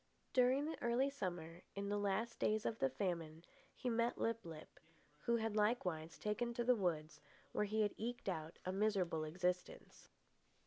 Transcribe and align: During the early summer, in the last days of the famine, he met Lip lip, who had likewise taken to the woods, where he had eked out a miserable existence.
During 0.33 0.65
the 0.65 0.81
early 0.81 1.11
summer, 1.11 1.61
in 1.75 1.89
the 1.89 1.99
last 1.99 2.39
days 2.39 2.65
of 2.65 2.79
the 2.79 2.89
famine, 2.89 3.45
he 3.75 3.87
met 3.87 4.17
Lip 4.17 4.43
lip, 4.43 4.79
who 5.19 5.35
had 5.35 5.55
likewise 5.55 6.17
taken 6.17 6.55
to 6.55 6.63
the 6.63 6.75
woods, 6.75 7.19
where 7.51 7.65
he 7.65 7.83
had 7.83 7.93
eked 7.99 8.27
out 8.27 8.57
a 8.65 8.71
miserable 8.71 9.23
existence. 9.23 10.09